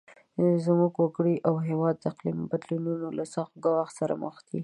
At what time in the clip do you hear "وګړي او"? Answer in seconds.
0.97-1.53